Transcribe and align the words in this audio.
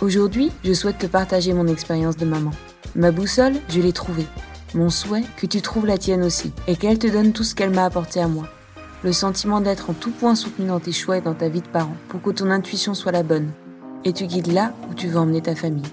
Aujourd'hui, 0.00 0.50
je 0.64 0.72
souhaite 0.72 0.98
te 0.98 1.06
partager 1.06 1.52
mon 1.52 1.68
expérience 1.68 2.16
de 2.16 2.24
maman. 2.24 2.50
Ma 2.96 3.12
boussole, 3.12 3.54
je 3.68 3.80
l'ai 3.80 3.92
trouvée. 3.92 4.26
Mon 4.74 4.90
souhait, 4.90 5.22
que 5.36 5.46
tu 5.46 5.62
trouves 5.62 5.86
la 5.86 5.98
tienne 5.98 6.24
aussi, 6.24 6.52
et 6.66 6.74
qu'elle 6.74 6.98
te 6.98 7.06
donne 7.06 7.32
tout 7.32 7.44
ce 7.44 7.54
qu'elle 7.54 7.70
m'a 7.70 7.84
apporté 7.84 8.20
à 8.20 8.26
moi. 8.26 8.48
Le 9.04 9.12
sentiment 9.12 9.60
d'être 9.60 9.90
en 9.90 9.94
tout 9.94 10.10
point 10.10 10.34
soutenu 10.34 10.66
dans 10.66 10.80
tes 10.80 10.90
choix 10.90 11.18
et 11.18 11.20
dans 11.20 11.34
ta 11.34 11.48
vie 11.48 11.60
de 11.60 11.68
parent, 11.68 11.96
pour 12.08 12.20
que 12.20 12.30
ton 12.30 12.50
intuition 12.50 12.92
soit 12.94 13.12
la 13.12 13.22
bonne, 13.22 13.52
et 14.02 14.12
tu 14.12 14.26
guides 14.26 14.52
là 14.52 14.74
où 14.90 14.94
tu 14.94 15.06
veux 15.06 15.18
emmener 15.18 15.42
ta 15.42 15.54
famille. 15.54 15.86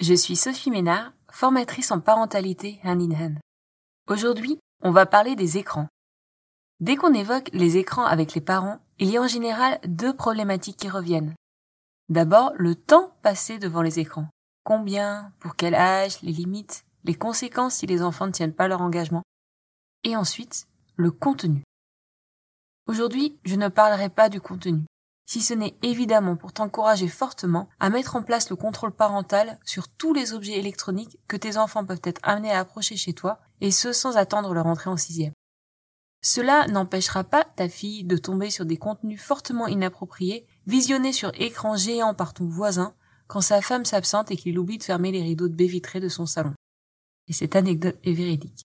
Je 0.00 0.14
suis 0.14 0.34
Sophie 0.34 0.72
Ménard, 0.72 1.12
formatrice 1.30 1.92
en 1.92 2.00
parentalité 2.00 2.80
hand 2.82 3.00
in 3.00 3.14
hand. 3.14 3.38
Aujourd'hui, 4.08 4.58
on 4.82 4.90
va 4.90 5.06
parler 5.06 5.36
des 5.36 5.56
écrans. 5.56 5.86
Dès 6.80 6.96
qu'on 6.96 7.14
évoque 7.14 7.48
les 7.52 7.76
écrans 7.76 8.04
avec 8.04 8.34
les 8.34 8.40
parents, 8.40 8.80
il 9.02 9.10
y 9.10 9.16
a 9.16 9.20
en 9.20 9.26
général 9.26 9.80
deux 9.84 10.14
problématiques 10.14 10.76
qui 10.76 10.88
reviennent. 10.88 11.34
D'abord, 12.08 12.52
le 12.54 12.76
temps 12.76 13.16
passé 13.22 13.58
devant 13.58 13.82
les 13.82 13.98
écrans. 13.98 14.28
Combien, 14.64 15.32
pour 15.40 15.56
quel 15.56 15.74
âge, 15.74 16.22
les 16.22 16.30
limites, 16.30 16.84
les 17.02 17.16
conséquences 17.16 17.74
si 17.74 17.86
les 17.86 18.00
enfants 18.00 18.28
ne 18.28 18.32
tiennent 18.32 18.54
pas 18.54 18.68
leur 18.68 18.80
engagement. 18.80 19.24
Et 20.04 20.14
ensuite, 20.14 20.68
le 20.94 21.10
contenu. 21.10 21.64
Aujourd'hui, 22.86 23.40
je 23.44 23.56
ne 23.56 23.66
parlerai 23.66 24.08
pas 24.08 24.28
du 24.28 24.40
contenu, 24.40 24.84
si 25.26 25.40
ce 25.40 25.54
n'est 25.54 25.74
évidemment 25.82 26.36
pour 26.36 26.52
t'encourager 26.52 27.08
fortement 27.08 27.68
à 27.80 27.90
mettre 27.90 28.14
en 28.14 28.22
place 28.22 28.50
le 28.50 28.56
contrôle 28.56 28.92
parental 28.92 29.58
sur 29.64 29.88
tous 29.88 30.14
les 30.14 30.32
objets 30.32 30.60
électroniques 30.60 31.18
que 31.26 31.36
tes 31.36 31.56
enfants 31.56 31.84
peuvent 31.84 32.02
être 32.04 32.20
amenés 32.22 32.52
à 32.52 32.60
approcher 32.60 32.96
chez 32.96 33.14
toi, 33.14 33.40
et 33.60 33.72
ce 33.72 33.92
sans 33.92 34.16
attendre 34.16 34.54
leur 34.54 34.66
entrée 34.66 34.90
en 34.90 34.96
sixième. 34.96 35.32
Cela 36.22 36.68
n'empêchera 36.68 37.24
pas 37.24 37.44
ta 37.44 37.68
fille 37.68 38.04
de 38.04 38.16
tomber 38.16 38.50
sur 38.50 38.64
des 38.64 38.76
contenus 38.76 39.20
fortement 39.20 39.66
inappropriés, 39.66 40.46
visionnés 40.66 41.12
sur 41.12 41.32
écran 41.34 41.76
géant 41.76 42.14
par 42.14 42.32
ton 42.32 42.46
voisin, 42.46 42.94
quand 43.26 43.40
sa 43.40 43.60
femme 43.60 43.84
s'absente 43.84 44.30
et 44.30 44.36
qu'il 44.36 44.58
oublie 44.58 44.78
de 44.78 44.84
fermer 44.84 45.10
les 45.10 45.22
rideaux 45.22 45.48
de 45.48 45.54
baie 45.54 45.66
vitrée 45.66 46.00
de 46.00 46.08
son 46.08 46.26
salon. 46.26 46.54
Et 47.28 47.32
cette 47.32 47.56
anecdote 47.56 47.98
est 48.04 48.12
véridique. 48.12 48.64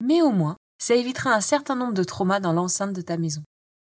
Mais 0.00 0.22
au 0.22 0.30
moins, 0.30 0.56
ça 0.78 0.94
évitera 0.94 1.32
un 1.32 1.40
certain 1.40 1.74
nombre 1.74 1.94
de 1.94 2.04
traumas 2.04 2.40
dans 2.40 2.52
l'enceinte 2.52 2.92
de 2.92 3.00
ta 3.00 3.16
maison. 3.16 3.42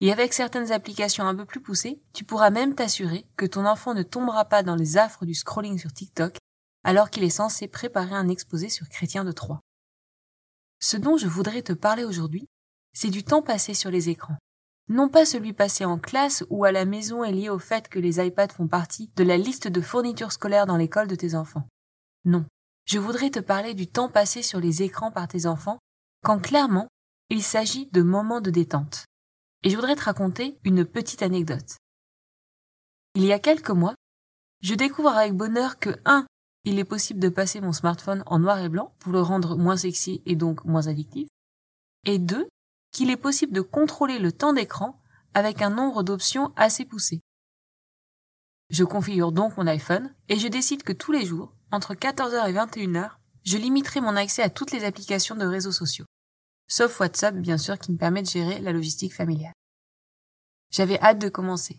Et 0.01 0.11
avec 0.11 0.33
certaines 0.33 0.71
applications 0.71 1.25
un 1.25 1.35
peu 1.35 1.45
plus 1.45 1.61
poussées, 1.61 2.01
tu 2.13 2.23
pourras 2.23 2.49
même 2.49 2.75
t'assurer 2.75 3.25
que 3.37 3.45
ton 3.45 3.65
enfant 3.65 3.93
ne 3.93 4.03
tombera 4.03 4.45
pas 4.45 4.63
dans 4.63 4.75
les 4.75 4.97
affres 4.97 5.25
du 5.25 5.33
scrolling 5.33 5.77
sur 5.79 5.93
TikTok 5.93 6.37
alors 6.85 7.09
qu'il 7.09 7.23
est 7.23 7.29
censé 7.29 7.67
préparer 7.67 8.13
un 8.13 8.29
exposé 8.29 8.69
sur 8.69 8.87
Chrétien 8.87 9.25
de 9.25 9.31
Troyes. 9.31 9.61
Ce 10.79 10.97
dont 10.97 11.17
je 11.17 11.27
voudrais 11.27 11.63
te 11.63 11.73
parler 11.73 12.03
aujourd'hui, 12.03 12.47
c'est 12.95 13.11
du 13.11 13.23
temps 13.23 13.43
passé 13.43 13.75
sur 13.75 13.91
les 13.91 14.09
écrans. 14.09 14.37
Non 14.87 15.09
pas 15.09 15.25
celui 15.25 15.53
passé 15.53 15.83
en 15.83 15.99
classe 15.99 16.43
ou 16.49 16.63
à 16.63 16.71
la 16.71 16.85
maison 16.85 17.23
est 17.23 17.31
lié 17.31 17.49
au 17.49 17.59
fait 17.59 17.89
que 17.89 17.99
les 17.99 18.25
iPads 18.25 18.53
font 18.53 18.67
partie 18.67 19.11
de 19.15 19.23
la 19.23 19.37
liste 19.37 19.67
de 19.67 19.81
fournitures 19.81 20.31
scolaires 20.31 20.65
dans 20.65 20.77
l'école 20.77 21.07
de 21.07 21.15
tes 21.15 21.35
enfants. 21.35 21.67
Non. 22.23 22.45
Je 22.85 22.99
voudrais 22.99 23.31
te 23.31 23.39
parler 23.39 23.73
du 23.73 23.87
temps 23.87 24.09
passé 24.09 24.43
sur 24.43 24.59
les 24.59 24.83
écrans 24.83 25.11
par 25.11 25.27
tes 25.27 25.47
enfants, 25.47 25.79
quand 26.23 26.39
clairement, 26.39 26.87
il 27.29 27.41
s'agit 27.41 27.89
de 27.91 28.03
moments 28.03 28.41
de 28.41 28.51
détente. 28.51 29.05
Et 29.63 29.71
je 29.71 29.75
voudrais 29.75 29.95
te 29.95 30.03
raconter 30.03 30.59
une 30.63 30.85
petite 30.85 31.23
anecdote. 31.23 31.77
Il 33.15 33.25
y 33.25 33.33
a 33.33 33.39
quelques 33.39 33.71
mois, 33.71 33.95
je 34.61 34.75
découvre 34.75 35.09
avec 35.09 35.33
bonheur 35.33 35.79
que 35.79 35.89
1. 36.05 36.27
Il 36.63 36.77
est 36.79 36.85
possible 36.85 37.19
de 37.19 37.29
passer 37.29 37.59
mon 37.59 37.73
smartphone 37.73 38.23
en 38.27 38.39
noir 38.39 38.59
et 38.59 38.69
blanc 38.69 38.93
pour 38.99 39.11
le 39.11 39.21
rendre 39.21 39.57
moins 39.57 39.77
sexy 39.77 40.21
et 40.27 40.35
donc 40.35 40.63
moins 40.65 40.87
addictif. 40.87 41.27
Et 42.05 42.19
2 42.19 42.47
qu'il 42.95 43.09
est 43.09 43.17
possible 43.17 43.51
de 43.51 43.59
contrôler 43.59 44.19
le 44.19 44.31
temps 44.31 44.53
d'écran 44.53 45.01
avec 45.33 45.61
un 45.61 45.69
nombre 45.69 46.01
d'options 46.01 46.53
assez 46.55 46.85
poussé. 46.85 47.21
Je 48.69 48.85
configure 48.85 49.33
donc 49.33 49.57
mon 49.57 49.67
iPhone 49.67 50.15
et 50.29 50.39
je 50.39 50.47
décide 50.47 50.81
que 50.81 50.93
tous 50.93 51.11
les 51.11 51.25
jours, 51.25 51.53
entre 51.71 51.93
14h 51.93 52.49
et 52.49 52.53
21h, 52.53 53.11
je 53.43 53.57
limiterai 53.57 53.99
mon 53.99 54.15
accès 54.15 54.43
à 54.43 54.49
toutes 54.49 54.71
les 54.71 54.85
applications 54.85 55.35
de 55.35 55.45
réseaux 55.45 55.73
sociaux. 55.73 56.05
Sauf 56.69 56.97
WhatsApp, 57.01 57.35
bien 57.35 57.57
sûr, 57.57 57.77
qui 57.77 57.91
me 57.91 57.97
permet 57.97 58.21
de 58.21 58.29
gérer 58.29 58.61
la 58.61 58.71
logistique 58.71 59.13
familiale. 59.13 59.53
J'avais 60.71 60.99
hâte 61.01 61.19
de 61.19 61.27
commencer. 61.27 61.77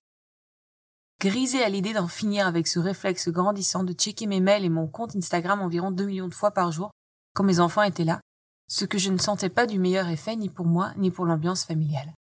Grisé 1.19 1.65
à 1.65 1.71
l'idée 1.71 1.95
d'en 1.95 2.09
finir 2.09 2.47
avec 2.47 2.69
ce 2.69 2.79
réflexe 2.79 3.31
grandissant 3.31 3.85
de 3.85 3.95
checker 3.95 4.27
mes 4.27 4.41
mails 4.41 4.67
et 4.67 4.69
mon 4.69 4.87
compte 4.87 5.17
Instagram 5.17 5.63
environ 5.63 5.91
2 5.91 6.05
millions 6.05 6.29
de 6.29 6.35
fois 6.35 6.51
par 6.51 6.73
jour, 6.73 6.91
quand 7.33 7.43
mes 7.43 7.59
enfants 7.59 7.83
étaient 7.83 8.05
là, 8.05 8.21
ce 8.69 8.85
que 8.85 8.99
je 8.99 9.11
ne 9.11 9.19
sentais 9.19 9.49
pas 9.49 9.67
du 9.67 9.79
meilleur 9.79 10.09
effet 10.09 10.37
ni 10.37 10.49
pour 10.49 10.67
moi 10.67 10.93
ni 10.97 11.11
pour 11.11 11.25
l'ambiance 11.25 11.65
familiale. 11.65 12.13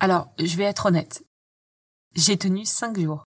Alors, 0.00 0.32
je 0.38 0.56
vais 0.56 0.64
être 0.64 0.86
honnête. 0.86 1.24
J'ai 2.14 2.36
tenu 2.36 2.64
cinq 2.64 2.98
jours. 2.98 3.24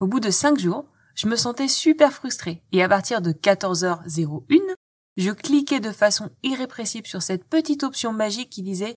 Au 0.00 0.06
bout 0.06 0.20
de 0.20 0.30
cinq 0.30 0.58
jours, 0.58 0.86
je 1.14 1.28
me 1.28 1.36
sentais 1.36 1.68
super 1.68 2.12
frustrée 2.12 2.62
et 2.72 2.82
à 2.82 2.88
partir 2.88 3.20
de 3.20 3.32
14h01, 3.32 4.74
je 5.16 5.30
cliquais 5.30 5.80
de 5.80 5.92
façon 5.92 6.30
irrépressible 6.42 7.06
sur 7.06 7.22
cette 7.22 7.44
petite 7.44 7.82
option 7.82 8.12
magique 8.12 8.50
qui 8.50 8.62
disait 8.62 8.94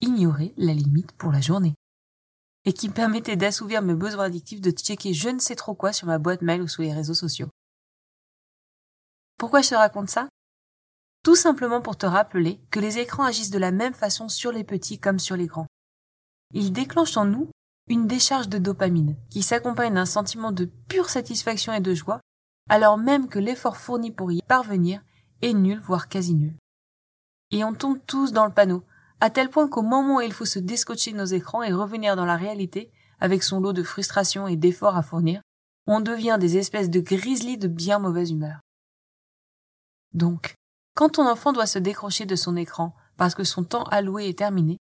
ignorer 0.00 0.54
la 0.56 0.74
limite 0.74 1.12
pour 1.12 1.32
la 1.32 1.40
journée 1.40 1.74
et 2.64 2.72
qui 2.72 2.88
me 2.88 2.94
permettait 2.94 3.36
d'assouvir 3.36 3.82
mes 3.82 3.94
besoins 3.94 4.24
addictifs 4.24 4.60
de 4.60 4.70
checker 4.70 5.12
je 5.12 5.28
ne 5.28 5.38
sais 5.38 5.56
trop 5.56 5.74
quoi 5.74 5.92
sur 5.92 6.06
ma 6.06 6.18
boîte 6.18 6.42
mail 6.42 6.62
ou 6.62 6.68
sur 6.68 6.82
les 6.82 6.92
réseaux 6.92 7.14
sociaux. 7.14 7.48
Pourquoi 9.36 9.62
je 9.62 9.70
te 9.70 9.74
raconte 9.74 10.10
ça? 10.10 10.28
Tout 11.24 11.34
simplement 11.34 11.80
pour 11.80 11.96
te 11.96 12.06
rappeler 12.06 12.60
que 12.70 12.78
les 12.78 12.98
écrans 12.98 13.24
agissent 13.24 13.50
de 13.50 13.58
la 13.58 13.72
même 13.72 13.94
façon 13.94 14.28
sur 14.28 14.52
les 14.52 14.62
petits 14.62 15.00
comme 15.00 15.18
sur 15.18 15.36
les 15.36 15.46
grands. 15.46 15.66
Ils 16.52 16.70
déclenchent 16.70 17.16
en 17.16 17.24
nous 17.24 17.48
une 17.88 18.06
décharge 18.06 18.48
de 18.48 18.58
dopamine 18.58 19.16
qui 19.30 19.42
s'accompagne 19.42 19.94
d'un 19.94 20.04
sentiment 20.04 20.52
de 20.52 20.66
pure 20.88 21.08
satisfaction 21.08 21.72
et 21.72 21.80
de 21.80 21.94
joie, 21.94 22.20
alors 22.68 22.98
même 22.98 23.28
que 23.28 23.38
l'effort 23.38 23.78
fourni 23.78 24.10
pour 24.10 24.32
y 24.32 24.42
parvenir 24.42 25.02
est 25.40 25.54
nul, 25.54 25.80
voire 25.80 26.08
quasi 26.08 26.34
nul. 26.34 26.54
Et 27.50 27.64
on 27.64 27.72
tombe 27.72 27.98
tous 28.06 28.32
dans 28.32 28.46
le 28.46 28.52
panneau, 28.52 28.84
à 29.20 29.30
tel 29.30 29.48
point 29.48 29.68
qu'au 29.68 29.82
moment 29.82 30.16
où 30.16 30.20
il 30.20 30.32
faut 30.32 30.44
se 30.44 30.58
descotcher 30.58 31.14
nos 31.14 31.24
écrans 31.24 31.62
et 31.62 31.72
revenir 31.72 32.16
dans 32.16 32.26
la 32.26 32.36
réalité, 32.36 32.90
avec 33.18 33.42
son 33.42 33.60
lot 33.60 33.72
de 33.72 33.82
frustration 33.82 34.46
et 34.46 34.56
d'efforts 34.56 34.96
à 34.96 35.02
fournir, 35.02 35.40
on 35.86 36.00
devient 36.00 36.36
des 36.38 36.58
espèces 36.58 36.90
de 36.90 37.00
grizzlies 37.00 37.58
de 37.58 37.68
bien 37.68 37.98
mauvaise 37.98 38.30
humeur. 38.30 38.60
Donc, 40.12 40.54
quand 40.94 41.10
ton 41.10 41.28
enfant 41.28 41.52
doit 41.52 41.66
se 41.66 41.78
décrocher 41.78 42.26
de 42.26 42.36
son 42.36 42.56
écran 42.56 42.94
parce 43.16 43.34
que 43.34 43.44
son 43.44 43.64
temps 43.64 43.84
alloué 43.84 44.28
est 44.28 44.38
terminé, 44.38 44.78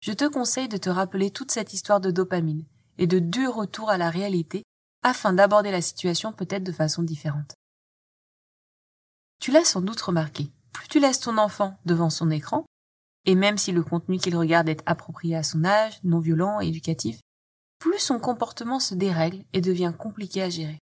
je 0.00 0.12
te 0.12 0.26
conseille 0.28 0.68
de 0.68 0.76
te 0.76 0.90
rappeler 0.90 1.30
toute 1.30 1.50
cette 1.50 1.72
histoire 1.72 2.00
de 2.00 2.10
dopamine 2.10 2.64
et 2.98 3.06
de 3.06 3.18
deux 3.18 3.48
retours 3.48 3.90
à 3.90 3.98
la 3.98 4.10
réalité 4.10 4.62
afin 5.02 5.32
d'aborder 5.32 5.70
la 5.70 5.82
situation 5.82 6.32
peut-être 6.32 6.64
de 6.64 6.72
façon 6.72 7.02
différente. 7.02 7.54
Tu 9.40 9.50
l'as 9.50 9.64
sans 9.64 9.80
doute 9.80 10.00
remarqué, 10.00 10.50
plus 10.72 10.88
tu 10.88 11.00
laisses 11.00 11.20
ton 11.20 11.38
enfant 11.38 11.78
devant 11.84 12.10
son 12.10 12.30
écran, 12.30 12.64
et 13.24 13.34
même 13.34 13.58
si 13.58 13.72
le 13.72 13.82
contenu 13.82 14.18
qu'il 14.18 14.36
regarde 14.36 14.68
est 14.68 14.82
approprié 14.86 15.36
à 15.36 15.42
son 15.42 15.64
âge, 15.64 16.00
non 16.04 16.20
violent 16.20 16.60
et 16.60 16.68
éducatif, 16.68 17.20
plus 17.78 17.98
son 17.98 18.18
comportement 18.18 18.80
se 18.80 18.94
dérègle 18.94 19.44
et 19.52 19.60
devient 19.60 19.92
compliqué 19.96 20.42
à 20.42 20.50
gérer. 20.50 20.78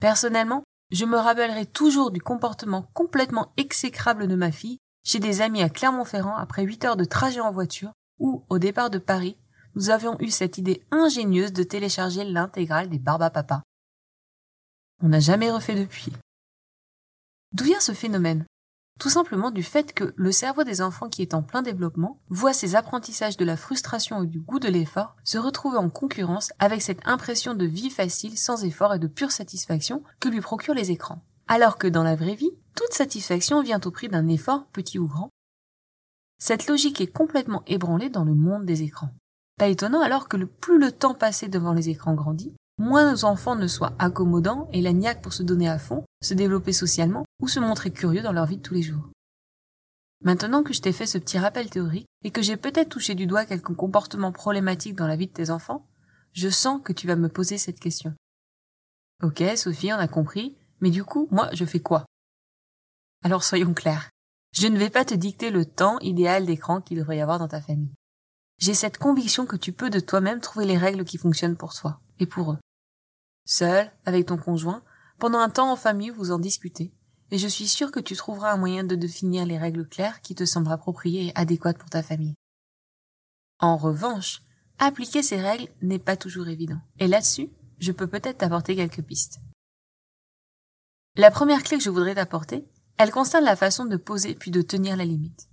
Personnellement, 0.00 0.64
je 0.92 1.06
me 1.06 1.16
rappellerai 1.16 1.66
toujours 1.66 2.10
du 2.10 2.20
comportement 2.20 2.82
complètement 2.92 3.52
exécrable 3.56 4.28
de 4.28 4.36
ma 4.36 4.52
fille 4.52 4.78
chez 5.04 5.18
des 5.18 5.40
amis 5.40 5.62
à 5.62 5.70
Clermont-Ferrand 5.70 6.36
après 6.36 6.62
huit 6.62 6.84
heures 6.84 6.96
de 6.96 7.04
trajet 7.04 7.40
en 7.40 7.50
voiture 7.50 7.92
où, 8.18 8.44
au 8.50 8.58
départ 8.58 8.90
de 8.90 8.98
Paris, 8.98 9.36
nous 9.74 9.90
avions 9.90 10.16
eu 10.20 10.30
cette 10.30 10.58
idée 10.58 10.86
ingénieuse 10.90 11.52
de 11.52 11.62
télécharger 11.62 12.24
l'intégrale 12.24 12.90
des 12.90 12.98
Barba 12.98 13.30
Papa. 13.30 13.62
On 15.02 15.08
n'a 15.08 15.18
jamais 15.18 15.50
refait 15.50 15.74
depuis. 15.74 16.12
D'où 17.52 17.64
vient 17.64 17.80
ce 17.80 17.92
phénomène? 17.92 18.44
Tout 19.00 19.10
simplement 19.10 19.50
du 19.50 19.62
fait 19.62 19.92
que 19.94 20.12
le 20.16 20.32
cerveau 20.32 20.64
des 20.64 20.80
enfants 20.80 21.08
qui 21.08 21.22
est 21.22 21.34
en 21.34 21.42
plein 21.42 21.62
développement 21.62 22.20
voit 22.28 22.52
ces 22.52 22.76
apprentissages 22.76 23.36
de 23.36 23.44
la 23.44 23.56
frustration 23.56 24.22
et 24.22 24.26
du 24.26 24.40
goût 24.40 24.60
de 24.60 24.68
l'effort 24.68 25.16
se 25.24 25.38
retrouver 25.38 25.78
en 25.78 25.90
concurrence 25.90 26.52
avec 26.58 26.82
cette 26.82 27.06
impression 27.06 27.54
de 27.54 27.64
vie 27.64 27.90
facile 27.90 28.38
sans 28.38 28.64
effort 28.64 28.94
et 28.94 28.98
de 28.98 29.08
pure 29.08 29.32
satisfaction 29.32 30.02
que 30.20 30.28
lui 30.28 30.40
procurent 30.40 30.74
les 30.74 30.90
écrans. 30.90 31.24
Alors 31.48 31.78
que 31.78 31.88
dans 31.88 32.04
la 32.04 32.14
vraie 32.14 32.36
vie, 32.36 32.52
toute 32.76 32.92
satisfaction 32.92 33.62
vient 33.62 33.80
au 33.84 33.90
prix 33.90 34.08
d'un 34.08 34.28
effort, 34.28 34.66
petit 34.72 34.98
ou 34.98 35.08
grand. 35.08 35.30
Cette 36.38 36.66
logique 36.66 37.00
est 37.00 37.12
complètement 37.12 37.62
ébranlée 37.66 38.08
dans 38.08 38.24
le 38.24 38.34
monde 38.34 38.64
des 38.64 38.82
écrans. 38.82 39.10
Pas 39.58 39.68
étonnant 39.68 40.00
alors 40.00 40.28
que 40.28 40.36
le 40.36 40.46
plus 40.46 40.78
le 40.78 40.92
temps 40.92 41.14
passé 41.14 41.48
devant 41.48 41.72
les 41.72 41.88
écrans 41.88 42.14
grandit, 42.14 42.54
moins 42.78 43.10
nos 43.10 43.24
enfants 43.24 43.56
ne 43.56 43.66
soient 43.66 43.94
accommodants 43.98 44.68
et 44.72 44.80
la 44.80 44.92
niaque 44.92 45.22
pour 45.22 45.32
se 45.32 45.42
donner 45.42 45.68
à 45.68 45.78
fond, 45.78 46.04
se 46.22 46.34
développer 46.34 46.72
socialement 46.72 47.24
ou 47.40 47.48
se 47.48 47.60
montrer 47.60 47.90
curieux 47.90 48.22
dans 48.22 48.32
leur 48.32 48.46
vie 48.46 48.56
de 48.56 48.62
tous 48.62 48.74
les 48.74 48.82
jours. 48.82 49.08
Maintenant 50.24 50.62
que 50.62 50.72
je 50.72 50.80
t'ai 50.80 50.92
fait 50.92 51.06
ce 51.06 51.18
petit 51.18 51.38
rappel 51.38 51.68
théorique 51.68 52.06
et 52.24 52.30
que 52.30 52.42
j'ai 52.42 52.56
peut-être 52.56 52.90
touché 52.90 53.14
du 53.14 53.26
doigt 53.26 53.44
quelques 53.44 53.74
comportements 53.74 54.32
problématiques 54.32 54.94
dans 54.94 55.08
la 55.08 55.16
vie 55.16 55.26
de 55.26 55.32
tes 55.32 55.50
enfants, 55.50 55.88
je 56.32 56.48
sens 56.48 56.80
que 56.82 56.92
tu 56.92 57.06
vas 57.06 57.16
me 57.16 57.28
poser 57.28 57.58
cette 57.58 57.80
question. 57.80 58.14
Ok, 59.22 59.42
Sophie, 59.56 59.92
on 59.92 59.96
a 59.96 60.08
compris, 60.08 60.56
mais 60.80 60.90
du 60.90 61.04
coup, 61.04 61.28
moi, 61.30 61.48
je 61.52 61.64
fais 61.64 61.80
quoi? 61.80 62.04
Alors 63.24 63.44
soyons 63.44 63.74
clairs. 63.74 64.10
Je 64.52 64.66
ne 64.66 64.78
vais 64.78 64.90
pas 64.90 65.04
te 65.04 65.14
dicter 65.14 65.50
le 65.50 65.64
temps 65.64 65.98
idéal 66.00 66.44
d'écran 66.46 66.80
qu'il 66.80 66.98
devrait 66.98 67.18
y 67.18 67.20
avoir 67.20 67.38
dans 67.38 67.48
ta 67.48 67.60
famille. 67.60 67.94
J'ai 68.62 68.74
cette 68.74 68.96
conviction 68.96 69.44
que 69.44 69.56
tu 69.56 69.72
peux 69.72 69.90
de 69.90 69.98
toi-même 69.98 70.38
trouver 70.38 70.66
les 70.66 70.78
règles 70.78 71.04
qui 71.04 71.18
fonctionnent 71.18 71.56
pour 71.56 71.74
toi 71.74 71.98
et 72.20 72.26
pour 72.26 72.52
eux. 72.52 72.58
Seul, 73.44 73.90
avec 74.06 74.26
ton 74.26 74.36
conjoint, 74.36 74.84
pendant 75.18 75.40
un 75.40 75.50
temps 75.50 75.72
en 75.72 75.74
famille, 75.74 76.10
vous 76.10 76.30
en 76.30 76.38
discutez, 76.38 76.94
et 77.32 77.38
je 77.38 77.48
suis 77.48 77.66
sûre 77.66 77.90
que 77.90 77.98
tu 77.98 78.14
trouveras 78.14 78.52
un 78.52 78.56
moyen 78.56 78.84
de 78.84 78.94
définir 78.94 79.46
les 79.46 79.58
règles 79.58 79.88
claires 79.88 80.20
qui 80.20 80.36
te 80.36 80.44
semblent 80.44 80.70
appropriées 80.70 81.26
et 81.26 81.32
adéquates 81.34 81.76
pour 81.76 81.90
ta 81.90 82.04
famille. 82.04 82.36
En 83.58 83.76
revanche, 83.76 84.42
appliquer 84.78 85.24
ces 85.24 85.40
règles 85.40 85.66
n'est 85.80 85.98
pas 85.98 86.16
toujours 86.16 86.46
évident, 86.46 86.78
et 87.00 87.08
là-dessus, 87.08 87.50
je 87.80 87.90
peux 87.90 88.06
peut-être 88.06 88.38
t'apporter 88.38 88.76
quelques 88.76 89.02
pistes. 89.02 89.40
La 91.16 91.32
première 91.32 91.64
clé 91.64 91.78
que 91.78 91.82
je 91.82 91.90
voudrais 91.90 92.14
t'apporter, 92.14 92.64
elle 92.96 93.10
concerne 93.10 93.44
la 93.44 93.56
façon 93.56 93.86
de 93.86 93.96
poser 93.96 94.36
puis 94.36 94.52
de 94.52 94.62
tenir 94.62 94.96
la 94.96 95.04
limite. 95.04 95.48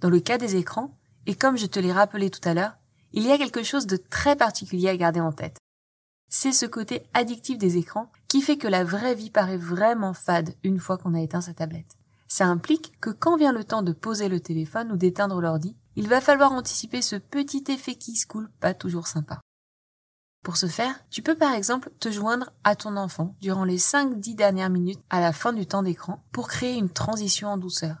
Dans 0.00 0.10
le 0.10 0.20
cas 0.20 0.38
des 0.38 0.54
écrans, 0.54 0.96
et 1.26 1.34
comme 1.34 1.56
je 1.56 1.66
te 1.66 1.78
l'ai 1.78 1.92
rappelé 1.92 2.30
tout 2.30 2.46
à 2.48 2.54
l'heure, 2.54 2.76
il 3.12 3.24
y 3.24 3.32
a 3.32 3.38
quelque 3.38 3.62
chose 3.62 3.86
de 3.86 3.96
très 3.96 4.36
particulier 4.36 4.88
à 4.88 4.96
garder 4.96 5.20
en 5.20 5.32
tête. 5.32 5.58
C'est 6.28 6.52
ce 6.52 6.66
côté 6.66 7.06
addictif 7.14 7.58
des 7.58 7.76
écrans 7.76 8.10
qui 8.28 8.42
fait 8.42 8.56
que 8.56 8.66
la 8.66 8.82
vraie 8.82 9.14
vie 9.14 9.30
paraît 9.30 9.56
vraiment 9.56 10.14
fade 10.14 10.54
une 10.64 10.80
fois 10.80 10.98
qu'on 10.98 11.14
a 11.14 11.20
éteint 11.20 11.40
sa 11.40 11.54
tablette. 11.54 11.96
Ça 12.26 12.46
implique 12.46 12.98
que 13.00 13.10
quand 13.10 13.36
vient 13.36 13.52
le 13.52 13.62
temps 13.62 13.82
de 13.82 13.92
poser 13.92 14.28
le 14.28 14.40
téléphone 14.40 14.90
ou 14.90 14.96
d'éteindre 14.96 15.40
l'ordi, 15.40 15.76
il 15.94 16.08
va 16.08 16.20
falloir 16.20 16.50
anticiper 16.50 17.02
ce 17.02 17.14
petit 17.14 17.62
effet 17.68 17.94
qui 17.94 18.16
se 18.16 18.26
coule 18.26 18.50
pas 18.58 18.74
toujours 18.74 19.06
sympa. 19.06 19.40
Pour 20.42 20.56
ce 20.56 20.66
faire, 20.66 20.94
tu 21.10 21.22
peux 21.22 21.36
par 21.36 21.54
exemple 21.54 21.90
te 22.00 22.10
joindre 22.10 22.50
à 22.64 22.74
ton 22.74 22.96
enfant 22.96 23.36
durant 23.40 23.64
les 23.64 23.78
5-10 23.78 24.34
dernières 24.34 24.70
minutes 24.70 25.00
à 25.08 25.20
la 25.20 25.32
fin 25.32 25.52
du 25.52 25.66
temps 25.66 25.82
d'écran 25.82 26.22
pour 26.32 26.48
créer 26.48 26.76
une 26.76 26.90
transition 26.90 27.48
en 27.48 27.56
douceur 27.56 27.96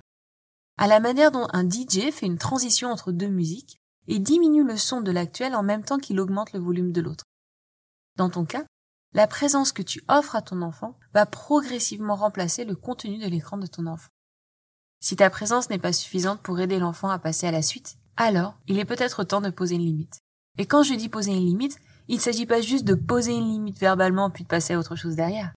à 0.76 0.86
la 0.86 1.00
manière 1.00 1.30
dont 1.30 1.46
un 1.52 1.68
DJ 1.68 2.10
fait 2.10 2.26
une 2.26 2.38
transition 2.38 2.90
entre 2.90 3.12
deux 3.12 3.28
musiques 3.28 3.80
et 4.06 4.18
diminue 4.18 4.64
le 4.64 4.76
son 4.76 5.00
de 5.00 5.12
l'actuel 5.12 5.54
en 5.54 5.62
même 5.62 5.84
temps 5.84 5.98
qu'il 5.98 6.20
augmente 6.20 6.52
le 6.52 6.60
volume 6.60 6.92
de 6.92 7.00
l'autre. 7.00 7.24
Dans 8.16 8.30
ton 8.30 8.44
cas, 8.44 8.64
la 9.12 9.26
présence 9.26 9.72
que 9.72 9.82
tu 9.82 10.02
offres 10.08 10.36
à 10.36 10.42
ton 10.42 10.60
enfant 10.62 10.98
va 11.12 11.26
progressivement 11.26 12.16
remplacer 12.16 12.64
le 12.64 12.74
contenu 12.74 13.18
de 13.18 13.28
l'écran 13.28 13.56
de 13.56 13.66
ton 13.66 13.86
enfant. 13.86 14.10
Si 15.00 15.16
ta 15.16 15.30
présence 15.30 15.70
n'est 15.70 15.78
pas 15.78 15.92
suffisante 15.92 16.40
pour 16.40 16.58
aider 16.60 16.78
l'enfant 16.78 17.10
à 17.10 17.18
passer 17.18 17.46
à 17.46 17.52
la 17.52 17.62
suite, 17.62 17.96
alors 18.16 18.54
il 18.66 18.78
est 18.78 18.84
peut-être 18.84 19.22
temps 19.24 19.40
de 19.40 19.50
poser 19.50 19.76
une 19.76 19.84
limite. 19.84 20.20
Et 20.58 20.66
quand 20.66 20.82
je 20.82 20.94
dis 20.94 21.08
poser 21.08 21.32
une 21.32 21.46
limite, 21.46 21.78
il 22.08 22.16
ne 22.16 22.20
s'agit 22.20 22.46
pas 22.46 22.60
juste 22.60 22.84
de 22.84 22.94
poser 22.94 23.32
une 23.32 23.48
limite 23.48 23.78
verbalement 23.78 24.30
puis 24.30 24.44
de 24.44 24.48
passer 24.48 24.74
à 24.74 24.78
autre 24.78 24.96
chose 24.96 25.16
derrière. 25.16 25.52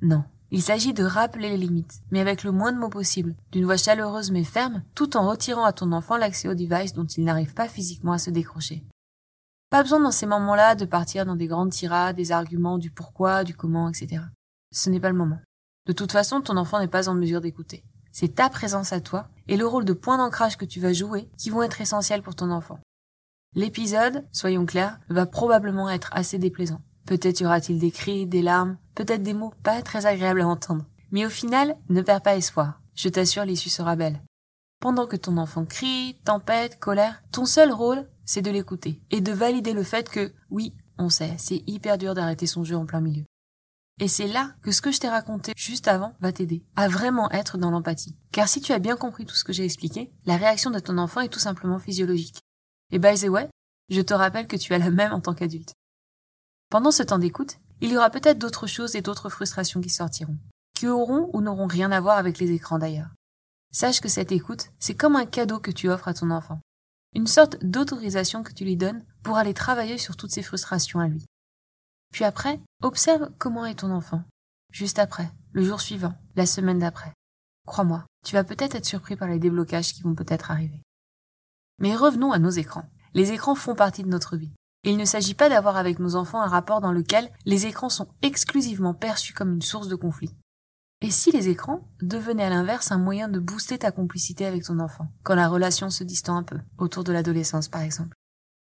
Non, 0.00 0.24
il 0.54 0.60
s'agit 0.60 0.92
de 0.92 1.02
rappeler 1.02 1.48
les 1.48 1.56
limites, 1.56 2.02
mais 2.10 2.20
avec 2.20 2.44
le 2.44 2.52
moins 2.52 2.72
de 2.72 2.78
mots 2.78 2.90
possible, 2.90 3.34
d'une 3.52 3.64
voix 3.64 3.78
chaleureuse 3.78 4.30
mais 4.30 4.44
ferme, 4.44 4.82
tout 4.94 5.16
en 5.16 5.26
retirant 5.26 5.64
à 5.64 5.72
ton 5.72 5.92
enfant 5.92 6.18
l'accès 6.18 6.46
au 6.46 6.54
device 6.54 6.92
dont 6.92 7.06
il 7.06 7.24
n'arrive 7.24 7.54
pas 7.54 7.68
physiquement 7.68 8.12
à 8.12 8.18
se 8.18 8.28
décrocher. 8.28 8.84
Pas 9.70 9.82
besoin 9.82 10.00
dans 10.00 10.10
ces 10.10 10.26
moments-là 10.26 10.74
de 10.74 10.84
partir 10.84 11.24
dans 11.24 11.36
des 11.36 11.46
grandes 11.46 11.70
tirades, 11.70 12.16
des 12.16 12.32
arguments 12.32 12.76
du 12.76 12.90
pourquoi, 12.90 13.44
du 13.44 13.54
comment, 13.54 13.88
etc. 13.88 14.24
Ce 14.70 14.90
n'est 14.90 15.00
pas 15.00 15.08
le 15.08 15.16
moment. 15.16 15.40
De 15.86 15.94
toute 15.94 16.12
façon, 16.12 16.42
ton 16.42 16.58
enfant 16.58 16.80
n'est 16.80 16.86
pas 16.86 17.08
en 17.08 17.14
mesure 17.14 17.40
d'écouter. 17.40 17.82
C'est 18.12 18.34
ta 18.34 18.50
présence 18.50 18.92
à 18.92 19.00
toi 19.00 19.28
et 19.48 19.56
le 19.56 19.66
rôle 19.66 19.86
de 19.86 19.94
point 19.94 20.18
d'ancrage 20.18 20.58
que 20.58 20.66
tu 20.66 20.80
vas 20.80 20.92
jouer 20.92 21.30
qui 21.38 21.48
vont 21.48 21.62
être 21.62 21.80
essentiels 21.80 22.22
pour 22.22 22.34
ton 22.34 22.50
enfant. 22.50 22.78
L'épisode, 23.54 24.26
soyons 24.32 24.66
clairs, 24.66 25.00
va 25.08 25.24
probablement 25.24 25.88
être 25.88 26.10
assez 26.12 26.36
déplaisant. 26.36 26.82
Peut-être 27.06 27.40
y 27.40 27.46
aura-t-il 27.46 27.78
des 27.78 27.90
cris, 27.90 28.26
des 28.26 28.42
larmes, 28.42 28.76
peut-être 28.94 29.22
des 29.22 29.34
mots 29.34 29.54
pas 29.62 29.82
très 29.82 30.06
agréables 30.06 30.42
à 30.42 30.48
entendre. 30.48 30.84
Mais 31.10 31.26
au 31.26 31.30
final, 31.30 31.76
ne 31.88 32.02
perds 32.02 32.22
pas 32.22 32.36
espoir. 32.36 32.80
Je 32.94 33.08
t'assure, 33.08 33.44
l'issue 33.44 33.70
sera 33.70 33.96
belle. 33.96 34.20
Pendant 34.80 35.06
que 35.06 35.16
ton 35.16 35.36
enfant 35.36 35.64
crie, 35.64 36.16
tempête, 36.24 36.78
colère, 36.78 37.22
ton 37.30 37.46
seul 37.46 37.72
rôle, 37.72 38.08
c'est 38.24 38.42
de 38.42 38.50
l'écouter 38.50 39.00
et 39.10 39.20
de 39.20 39.32
valider 39.32 39.72
le 39.72 39.82
fait 39.82 40.08
que, 40.08 40.32
oui, 40.50 40.74
on 40.98 41.08
sait, 41.08 41.34
c'est 41.38 41.62
hyper 41.66 41.98
dur 41.98 42.14
d'arrêter 42.14 42.46
son 42.46 42.64
jeu 42.64 42.76
en 42.76 42.86
plein 42.86 43.00
milieu. 43.00 43.24
Et 44.00 44.08
c'est 44.08 44.26
là 44.26 44.54
que 44.62 44.72
ce 44.72 44.80
que 44.80 44.90
je 44.90 44.98
t'ai 44.98 45.08
raconté 45.08 45.52
juste 45.56 45.86
avant 45.86 46.14
va 46.20 46.32
t'aider 46.32 46.64
à 46.76 46.88
vraiment 46.88 47.30
être 47.30 47.58
dans 47.58 47.70
l'empathie. 47.70 48.16
Car 48.32 48.48
si 48.48 48.60
tu 48.60 48.72
as 48.72 48.78
bien 48.78 48.96
compris 48.96 49.26
tout 49.26 49.34
ce 49.34 49.44
que 49.44 49.52
j'ai 49.52 49.64
expliqué, 49.64 50.10
la 50.26 50.36
réaction 50.36 50.70
de 50.70 50.78
ton 50.78 50.98
enfant 50.98 51.20
est 51.20 51.28
tout 51.28 51.38
simplement 51.38 51.78
physiologique. 51.78 52.40
Et 52.90 52.98
by 52.98 53.14
the 53.14 53.28
way, 53.28 53.48
je 53.90 54.00
te 54.00 54.14
rappelle 54.14 54.46
que 54.46 54.56
tu 54.56 54.74
as 54.74 54.78
la 54.78 54.90
même 54.90 55.12
en 55.12 55.20
tant 55.20 55.34
qu'adulte. 55.34 55.74
Pendant 56.72 56.90
ce 56.90 57.02
temps 57.02 57.18
d'écoute, 57.18 57.58
il 57.82 57.90
y 57.90 57.98
aura 57.98 58.08
peut-être 58.08 58.38
d'autres 58.38 58.66
choses 58.66 58.96
et 58.96 59.02
d'autres 59.02 59.28
frustrations 59.28 59.82
qui 59.82 59.90
sortiront, 59.90 60.38
qui 60.72 60.88
auront 60.88 61.28
ou 61.34 61.42
n'auront 61.42 61.66
rien 61.66 61.92
à 61.92 62.00
voir 62.00 62.16
avec 62.16 62.38
les 62.38 62.50
écrans 62.50 62.78
d'ailleurs. 62.78 63.10
Sache 63.72 64.00
que 64.00 64.08
cette 64.08 64.32
écoute, 64.32 64.70
c'est 64.78 64.94
comme 64.94 65.14
un 65.14 65.26
cadeau 65.26 65.58
que 65.58 65.70
tu 65.70 65.90
offres 65.90 66.08
à 66.08 66.14
ton 66.14 66.30
enfant. 66.30 66.60
Une 67.14 67.26
sorte 67.26 67.62
d'autorisation 67.62 68.42
que 68.42 68.54
tu 68.54 68.64
lui 68.64 68.78
donnes 68.78 69.04
pour 69.22 69.36
aller 69.36 69.52
travailler 69.52 69.98
sur 69.98 70.16
toutes 70.16 70.30
ses 70.30 70.42
frustrations 70.42 70.98
à 70.98 71.08
lui. 71.08 71.26
Puis 72.10 72.24
après, 72.24 72.58
observe 72.80 73.30
comment 73.38 73.66
est 73.66 73.80
ton 73.80 73.90
enfant. 73.90 74.22
Juste 74.70 74.98
après, 74.98 75.30
le 75.52 75.64
jour 75.64 75.78
suivant, 75.78 76.14
la 76.36 76.46
semaine 76.46 76.78
d'après. 76.78 77.12
Crois-moi, 77.66 78.06
tu 78.24 78.34
vas 78.34 78.44
peut-être 78.44 78.76
être 78.76 78.86
surpris 78.86 79.16
par 79.16 79.28
les 79.28 79.38
déblocages 79.38 79.92
qui 79.92 80.00
vont 80.00 80.14
peut-être 80.14 80.50
arriver. 80.50 80.80
Mais 81.80 81.94
revenons 81.94 82.32
à 82.32 82.38
nos 82.38 82.48
écrans. 82.48 82.88
Les 83.12 83.32
écrans 83.32 83.56
font 83.56 83.74
partie 83.74 84.04
de 84.04 84.08
notre 84.08 84.38
vie 84.38 84.54
il 84.84 84.96
ne 84.96 85.04
s'agit 85.04 85.34
pas 85.34 85.48
d'avoir 85.48 85.76
avec 85.76 85.98
nos 85.98 86.16
enfants 86.16 86.42
un 86.42 86.48
rapport 86.48 86.80
dans 86.80 86.92
lequel 86.92 87.30
les 87.44 87.66
écrans 87.66 87.88
sont 87.88 88.08
exclusivement 88.22 88.94
perçus 88.94 89.32
comme 89.32 89.54
une 89.54 89.62
source 89.62 89.88
de 89.88 89.94
conflit. 89.94 90.34
Et 91.02 91.10
si 91.10 91.32
les 91.32 91.48
écrans 91.48 91.88
devenaient 92.00 92.44
à 92.44 92.50
l'inverse 92.50 92.92
un 92.92 92.98
moyen 92.98 93.28
de 93.28 93.40
booster 93.40 93.78
ta 93.78 93.90
complicité 93.90 94.46
avec 94.46 94.64
ton 94.64 94.78
enfant, 94.78 95.08
quand 95.24 95.34
la 95.34 95.48
relation 95.48 95.90
se 95.90 96.04
distend 96.04 96.36
un 96.36 96.42
peu, 96.42 96.58
autour 96.78 97.04
de 97.04 97.12
l'adolescence 97.12 97.68
par 97.68 97.82
exemple? 97.82 98.16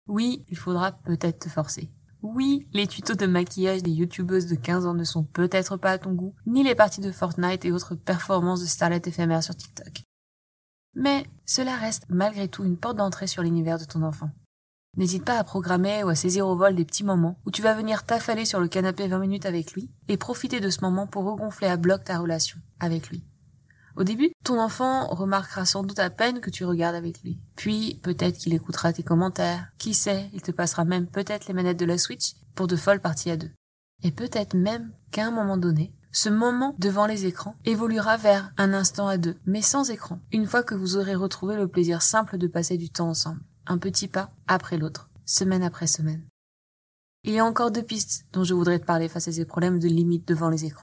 Oui, 0.07 0.45
il 0.49 0.57
faudra 0.57 0.91
peut-être 0.91 1.39
te 1.39 1.49
forcer. 1.49 1.91
Oui, 2.23 2.67
les 2.73 2.85
tutos 2.85 3.15
de 3.15 3.25
maquillage 3.25 3.81
des 3.81 3.91
youtubeuses 3.91 4.45
de 4.45 4.55
15 4.55 4.85
ans 4.85 4.93
ne 4.93 5.03
sont 5.03 5.23
peut-être 5.23 5.77
pas 5.77 5.91
à 5.91 5.97
ton 5.97 6.13
goût, 6.13 6.35
ni 6.45 6.63
les 6.63 6.75
parties 6.75 7.01
de 7.01 7.11
Fortnite 7.11 7.65
et 7.65 7.71
autres 7.71 7.95
performances 7.95 8.61
de 8.61 8.67
starlet 8.67 9.01
éphémères 9.05 9.43
sur 9.43 9.55
TikTok. 9.55 10.03
Mais 10.93 11.25
cela 11.45 11.75
reste 11.75 12.05
malgré 12.09 12.47
tout 12.47 12.63
une 12.63 12.77
porte 12.77 12.97
d'entrée 12.97 13.27
sur 13.27 13.41
l'univers 13.41 13.79
de 13.79 13.85
ton 13.85 14.03
enfant. 14.03 14.29
N'hésite 14.97 15.23
pas 15.23 15.39
à 15.39 15.43
programmer 15.45 16.03
ou 16.03 16.09
à 16.09 16.15
saisir 16.15 16.45
au 16.47 16.55
vol 16.55 16.75
des 16.75 16.83
petits 16.83 17.05
moments 17.05 17.39
où 17.45 17.51
tu 17.51 17.61
vas 17.61 17.73
venir 17.73 18.03
t'affaler 18.03 18.43
sur 18.43 18.59
le 18.59 18.67
canapé 18.67 19.07
20 19.07 19.19
minutes 19.19 19.45
avec 19.45 19.71
lui 19.71 19.89
et 20.09 20.17
profiter 20.17 20.59
de 20.59 20.69
ce 20.69 20.81
moment 20.81 21.07
pour 21.07 21.23
regonfler 21.23 21.67
à 21.67 21.77
bloc 21.77 22.03
ta 22.03 22.19
relation 22.19 22.59
avec 22.81 23.09
lui. 23.09 23.23
Au 23.95 24.03
début, 24.03 24.31
ton 24.43 24.59
enfant 24.59 25.07
remarquera 25.07 25.65
sans 25.65 25.83
doute 25.83 25.99
à 25.99 26.09
peine 26.09 26.41
que 26.41 26.49
tu 26.49 26.65
regardes 26.65 26.95
avec 26.95 27.21
lui. 27.23 27.39
Puis, 27.55 27.99
peut-être 28.03 28.37
qu'il 28.37 28.53
écoutera 28.53 28.91
tes 28.91 29.03
commentaires. 29.03 29.67
Qui 29.77 29.93
sait, 29.93 30.29
il 30.33 30.41
te 30.41 30.51
passera 30.51 30.85
même 30.85 31.07
peut-être 31.07 31.47
les 31.47 31.53
manettes 31.53 31.79
de 31.79 31.85
la 31.85 31.97
Switch 31.97 32.33
pour 32.55 32.67
de 32.67 32.75
folles 32.75 33.01
parties 33.01 33.31
à 33.31 33.37
deux. 33.37 33.51
Et 34.03 34.11
peut-être 34.11 34.55
même 34.55 34.91
qu'à 35.11 35.27
un 35.27 35.31
moment 35.31 35.57
donné, 35.57 35.93
ce 36.11 36.29
moment 36.29 36.75
devant 36.79 37.05
les 37.05 37.25
écrans 37.25 37.55
évoluera 37.63 38.17
vers 38.17 38.51
un 38.57 38.73
instant 38.73 39.07
à 39.07 39.17
deux, 39.17 39.37
mais 39.45 39.61
sans 39.61 39.89
écran, 39.89 40.19
une 40.31 40.47
fois 40.47 40.63
que 40.63 40.75
vous 40.75 40.97
aurez 40.97 41.15
retrouvé 41.15 41.55
le 41.55 41.67
plaisir 41.67 42.01
simple 42.01 42.37
de 42.37 42.47
passer 42.47 42.77
du 42.77 42.89
temps 42.89 43.09
ensemble 43.09 43.41
un 43.67 43.77
petit 43.77 44.07
pas 44.07 44.31
après 44.47 44.77
l'autre, 44.77 45.09
semaine 45.25 45.63
après 45.63 45.87
semaine. 45.87 46.25
Il 47.23 47.33
y 47.33 47.39
a 47.39 47.45
encore 47.45 47.71
deux 47.71 47.83
pistes 47.83 48.25
dont 48.33 48.43
je 48.43 48.53
voudrais 48.53 48.79
te 48.79 48.85
parler 48.85 49.07
face 49.07 49.27
à 49.27 49.31
ces 49.31 49.45
problèmes 49.45 49.79
de 49.79 49.87
limite 49.87 50.27
devant 50.27 50.49
les 50.49 50.65
écrans. 50.65 50.81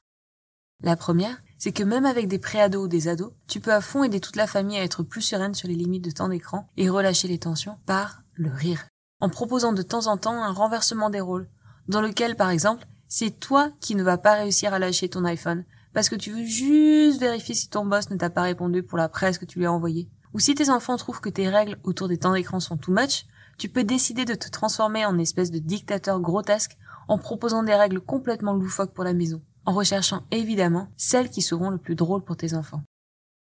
La 0.81 0.95
première, 0.95 1.41
c'est 1.57 1.73
que 1.73 1.83
même 1.83 2.05
avec 2.05 2.29
des 2.29 2.39
préados 2.39 2.83
ou 2.83 2.87
des 2.87 3.09
ados, 3.09 3.33
tu 3.47 3.59
peux 3.59 3.73
à 3.73 3.81
fond 3.81 4.03
aider 4.03 4.21
toute 4.21 4.37
la 4.37 4.47
famille 4.47 4.77
à 4.77 4.83
être 4.83 5.03
plus 5.03 5.21
sereine 5.21 5.53
sur 5.53 5.67
les 5.67 5.75
limites 5.75 6.05
de 6.05 6.11
temps 6.11 6.29
d'écran 6.29 6.69
et 6.77 6.89
relâcher 6.89 7.27
les 7.27 7.39
tensions 7.39 7.77
par 7.85 8.23
le 8.33 8.49
rire. 8.49 8.87
En 9.19 9.27
proposant 9.29 9.73
de 9.73 9.81
temps 9.81 10.07
en 10.07 10.15
temps 10.15 10.41
un 10.41 10.53
renversement 10.53 11.09
des 11.09 11.19
rôles, 11.19 11.49
dans 11.89 12.01
lequel, 12.01 12.37
par 12.37 12.49
exemple, 12.49 12.87
c'est 13.09 13.39
toi 13.39 13.71
qui 13.81 13.95
ne 13.95 14.03
vas 14.03 14.17
pas 14.17 14.35
réussir 14.35 14.73
à 14.73 14.79
lâcher 14.79 15.09
ton 15.09 15.25
iPhone 15.25 15.65
parce 15.93 16.07
que 16.07 16.15
tu 16.15 16.31
veux 16.31 16.45
juste 16.45 17.19
vérifier 17.19 17.55
si 17.55 17.67
ton 17.69 17.85
boss 17.85 18.09
ne 18.09 18.15
t'a 18.15 18.29
pas 18.29 18.43
répondu 18.43 18.83
pour 18.83 18.97
la 18.97 19.09
presse 19.09 19.37
que 19.37 19.45
tu 19.45 19.59
lui 19.59 19.65
as 19.65 19.73
envoyée. 19.73 20.09
Ou 20.33 20.39
si 20.39 20.55
tes 20.55 20.69
enfants 20.69 20.97
trouvent 20.97 21.21
que 21.21 21.29
tes 21.29 21.49
règles 21.49 21.79
autour 21.83 22.07
des 22.07 22.17
temps 22.17 22.33
d'écran 22.33 22.59
sont 22.59 22.77
too 22.77 22.91
much, 22.91 23.25
tu 23.57 23.67
peux 23.67 23.83
décider 23.83 24.25
de 24.25 24.35
te 24.35 24.49
transformer 24.49 25.05
en 25.05 25.17
espèce 25.17 25.51
de 25.51 25.59
dictateur 25.59 26.19
grotesque 26.19 26.77
en 27.07 27.17
proposant 27.17 27.63
des 27.63 27.75
règles 27.75 27.99
complètement 27.99 28.53
loufoques 28.53 28.93
pour 28.93 29.03
la 29.03 29.13
maison, 29.13 29.41
en 29.65 29.73
recherchant 29.73 30.23
évidemment 30.31 30.89
celles 30.95 31.29
qui 31.29 31.41
seront 31.41 31.69
le 31.69 31.77
plus 31.77 31.95
drôles 31.95 32.23
pour 32.23 32.37
tes 32.37 32.53
enfants. 32.53 32.83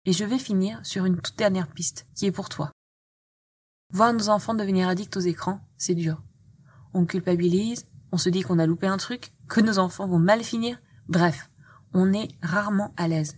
Et 0.06 0.12
je 0.12 0.24
vais 0.24 0.38
finir 0.38 0.84
sur 0.84 1.04
une 1.04 1.20
toute 1.20 1.36
dernière 1.36 1.68
piste, 1.68 2.06
qui 2.14 2.26
est 2.26 2.32
pour 2.32 2.48
toi. 2.48 2.72
Voir 3.92 4.12
nos 4.12 4.28
enfants 4.28 4.54
devenir 4.54 4.88
addicts 4.88 5.16
aux 5.16 5.20
écrans, 5.20 5.60
c'est 5.76 5.94
dur. 5.94 6.22
On 6.94 7.04
culpabilise, 7.04 7.86
on 8.10 8.16
se 8.16 8.30
dit 8.30 8.42
qu'on 8.42 8.58
a 8.58 8.66
loupé 8.66 8.86
un 8.86 8.96
truc, 8.96 9.32
que 9.48 9.60
nos 9.60 9.78
enfants 9.78 10.06
vont 10.06 10.18
mal 10.18 10.42
finir, 10.42 10.80
bref, 11.08 11.50
on 11.92 12.12
est 12.12 12.28
rarement 12.42 12.92
à 12.96 13.08
l'aise. 13.08 13.36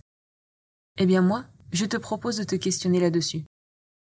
Eh 0.97 1.05
bien 1.05 1.21
moi, 1.21 1.45
je 1.71 1.85
te 1.85 1.97
propose 1.97 2.37
de 2.37 2.43
te 2.43 2.55
questionner 2.55 2.99
là-dessus. 2.99 3.45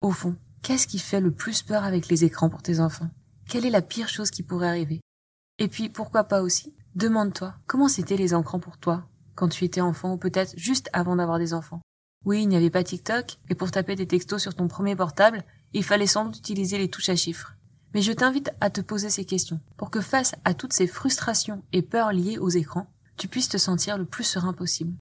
Au 0.00 0.10
fond, 0.10 0.36
Qu'est-ce 0.64 0.86
qui 0.86 0.98
fait 0.98 1.20
le 1.20 1.30
plus 1.30 1.62
peur 1.62 1.84
avec 1.84 2.08
les 2.08 2.24
écrans 2.24 2.48
pour 2.48 2.62
tes 2.62 2.80
enfants? 2.80 3.10
Quelle 3.46 3.66
est 3.66 3.70
la 3.70 3.82
pire 3.82 4.08
chose 4.08 4.30
qui 4.30 4.42
pourrait 4.42 4.70
arriver? 4.70 5.02
Et 5.58 5.68
puis, 5.68 5.90
pourquoi 5.90 6.24
pas 6.24 6.40
aussi? 6.40 6.74
Demande-toi, 6.94 7.54
comment 7.66 7.86
c'était 7.86 8.16
les 8.16 8.32
écrans 8.32 8.58
pour 8.58 8.78
toi? 8.78 9.06
Quand 9.34 9.50
tu 9.50 9.66
étais 9.66 9.82
enfant 9.82 10.14
ou 10.14 10.16
peut-être 10.16 10.54
juste 10.56 10.88
avant 10.94 11.16
d'avoir 11.16 11.38
des 11.38 11.52
enfants? 11.52 11.82
Oui, 12.24 12.40
il 12.40 12.48
n'y 12.48 12.56
avait 12.56 12.70
pas 12.70 12.82
TikTok, 12.82 13.36
et 13.50 13.54
pour 13.54 13.72
taper 13.72 13.94
des 13.94 14.06
textos 14.06 14.40
sur 14.40 14.54
ton 14.54 14.66
premier 14.66 14.96
portable, 14.96 15.44
il 15.74 15.84
fallait 15.84 16.06
sans 16.06 16.24
doute 16.24 16.38
utiliser 16.38 16.78
les 16.78 16.88
touches 16.88 17.10
à 17.10 17.16
chiffres. 17.16 17.52
Mais 17.92 18.00
je 18.00 18.12
t'invite 18.12 18.50
à 18.62 18.70
te 18.70 18.80
poser 18.80 19.10
ces 19.10 19.26
questions, 19.26 19.60
pour 19.76 19.90
que 19.90 20.00
face 20.00 20.34
à 20.46 20.54
toutes 20.54 20.72
ces 20.72 20.86
frustrations 20.86 21.62
et 21.74 21.82
peurs 21.82 22.14
liées 22.14 22.38
aux 22.38 22.48
écrans, 22.48 22.90
tu 23.18 23.28
puisses 23.28 23.50
te 23.50 23.58
sentir 23.58 23.98
le 23.98 24.06
plus 24.06 24.24
serein 24.24 24.54
possible. 24.54 24.94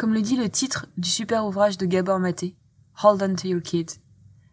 Comme 0.00 0.14
le 0.14 0.22
dit 0.22 0.36
le 0.36 0.48
titre 0.48 0.86
du 0.96 1.10
super 1.10 1.44
ouvrage 1.44 1.76
de 1.76 1.84
Gabor 1.84 2.18
Maté, 2.18 2.56
Hold 3.02 3.22
on 3.22 3.34
to 3.34 3.48
your 3.48 3.60
kids. 3.60 4.00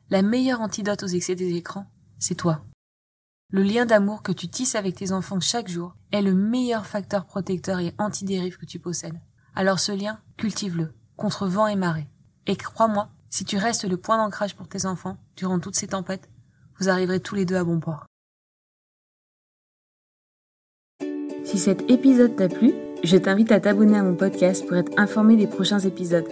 La 0.09 0.21
meilleure 0.21 0.59
antidote 0.59 1.03
aux 1.03 1.07
excès 1.07 1.35
des 1.35 1.55
écrans, 1.55 1.85
c'est 2.19 2.35
toi. 2.35 2.65
Le 3.51 3.63
lien 3.63 3.85
d'amour 3.85 4.23
que 4.23 4.33
tu 4.33 4.49
tisses 4.49 4.75
avec 4.75 4.95
tes 4.95 5.13
enfants 5.13 5.39
chaque 5.39 5.69
jour 5.69 5.95
est 6.11 6.21
le 6.21 6.33
meilleur 6.33 6.85
facteur 6.85 7.25
protecteur 7.25 7.79
et 7.79 7.95
anti-dérive 7.97 8.57
que 8.57 8.65
tu 8.65 8.77
possèdes. 8.77 9.21
Alors 9.55 9.79
ce 9.79 9.93
lien, 9.93 10.19
cultive-le, 10.35 10.93
contre 11.15 11.47
vent 11.47 11.67
et 11.67 11.77
marée. 11.77 12.09
Et 12.45 12.57
crois-moi, 12.57 13.07
si 13.29 13.45
tu 13.45 13.55
restes 13.55 13.85
le 13.85 13.95
point 13.95 14.17
d'ancrage 14.17 14.53
pour 14.53 14.67
tes 14.67 14.85
enfants 14.85 15.15
durant 15.37 15.59
toutes 15.59 15.77
ces 15.77 15.87
tempêtes, 15.87 16.29
vous 16.77 16.89
arriverez 16.89 17.21
tous 17.21 17.35
les 17.35 17.45
deux 17.45 17.55
à 17.55 17.63
bon 17.63 17.79
port. 17.79 18.05
Si 21.45 21.57
cet 21.57 21.89
épisode 21.89 22.35
t'a 22.35 22.49
plu, 22.49 22.73
je 23.03 23.17
t'invite 23.17 23.51
à 23.51 23.59
t'abonner 23.59 23.97
à 23.97 24.03
mon 24.03 24.15
podcast 24.15 24.65
pour 24.65 24.77
être 24.77 24.91
informé 24.97 25.35
des 25.35 25.47
prochains 25.47 25.79
épisodes. 25.79 26.27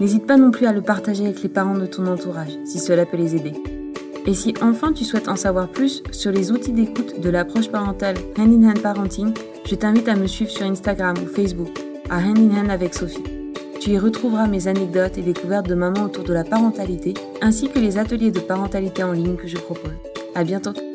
N'hésite 0.00 0.26
pas 0.26 0.36
non 0.36 0.50
plus 0.50 0.66
à 0.66 0.72
le 0.72 0.82
partager 0.82 1.24
avec 1.24 1.42
les 1.42 1.48
parents 1.48 1.76
de 1.76 1.86
ton 1.86 2.06
entourage, 2.06 2.58
si 2.64 2.78
cela 2.78 3.06
peut 3.06 3.16
les 3.16 3.36
aider. 3.36 3.52
Et 4.26 4.34
si 4.34 4.54
enfin 4.62 4.92
tu 4.92 5.04
souhaites 5.04 5.28
en 5.28 5.36
savoir 5.36 5.68
plus 5.68 6.02
sur 6.12 6.30
les 6.30 6.52
outils 6.52 6.72
d'écoute 6.72 7.20
de 7.20 7.30
l'approche 7.30 7.68
parentale 7.68 8.16
Hand 8.38 8.52
in 8.52 8.68
Hand 8.68 8.80
Parenting, 8.80 9.32
je 9.64 9.74
t'invite 9.74 10.08
à 10.08 10.16
me 10.16 10.26
suivre 10.26 10.50
sur 10.50 10.66
Instagram 10.66 11.16
ou 11.22 11.26
Facebook, 11.26 11.78
à 12.08 12.18
Hand 12.18 12.38
in 12.38 12.56
Hand 12.56 12.70
avec 12.70 12.94
Sophie. 12.94 13.24
Tu 13.80 13.90
y 13.90 13.98
retrouveras 13.98 14.46
mes 14.46 14.68
anecdotes 14.68 15.18
et 15.18 15.22
découvertes 15.22 15.68
de 15.68 15.74
maman 15.74 16.04
autour 16.04 16.22
de 16.22 16.32
la 16.32 16.44
parentalité, 16.44 17.14
ainsi 17.40 17.68
que 17.68 17.80
les 17.80 17.98
ateliers 17.98 18.30
de 18.30 18.40
parentalité 18.40 19.02
en 19.02 19.12
ligne 19.12 19.36
que 19.36 19.48
je 19.48 19.56
propose. 19.56 19.90
À 20.34 20.44
bientôt! 20.44 20.91